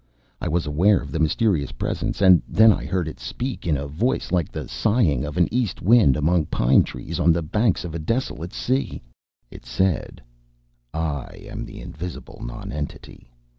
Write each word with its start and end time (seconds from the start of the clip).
I 0.41 0.47
was 0.47 0.65
aware 0.65 0.97
of 0.97 1.11
the 1.11 1.19
mysterious 1.19 1.71
presence, 1.73 2.21
and 2.23 2.41
then 2.47 2.73
I 2.73 2.85
heard 2.85 3.07
it 3.07 3.19
speak 3.19 3.67
in 3.67 3.77
a 3.77 3.85
voice 3.85 4.31
like 4.31 4.51
the 4.51 4.67
sighing 4.67 5.23
of 5.25 5.37
an 5.37 5.47
east 5.53 5.79
wind 5.79 6.17
among 6.17 6.47
pine 6.47 6.81
trees 6.81 7.19
on 7.19 7.31
the 7.31 7.43
banks 7.43 7.85
of 7.85 7.93
a 7.93 7.99
desolate 7.99 8.51
sea. 8.51 9.03
It 9.51 9.63
said: 9.63 10.19
"I 10.91 11.41
am 11.45 11.65
the 11.65 11.79
invisible 11.81 12.41
nonentity. 12.43 13.29